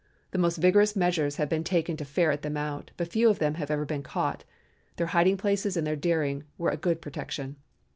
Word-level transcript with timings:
The 0.31 0.39
most 0.39 0.57
vigorous 0.57 0.95
measures 0.95 1.35
have 1.35 1.47
been 1.47 1.63
taken 1.63 1.95
to 1.97 2.05
ferret 2.05 2.41
them 2.41 2.57
out, 2.57 2.89
but 2.97 3.09
few 3.11 3.29
of 3.29 3.37
them 3.37 3.53
have 3.53 3.69
ever 3.69 3.85
been 3.85 4.01
caught, 4.01 4.43
their 4.95 5.05
hiding 5.13 5.37
places 5.37 5.77
and 5.77 5.85
their 5.85 5.95
daring 5.95 6.43
were 6.57 6.71
a 6.71 6.75
good 6.75 7.01
protection. 7.03 7.57